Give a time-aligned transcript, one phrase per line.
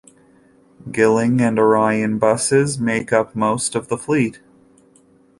[0.89, 4.39] Gillig and Orion buses make up most of the fleet.